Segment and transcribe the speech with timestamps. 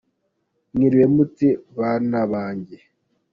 [0.73, 2.77] Mwiriwe mute banabange.